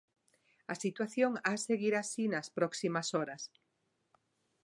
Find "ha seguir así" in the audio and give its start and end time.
1.47-2.23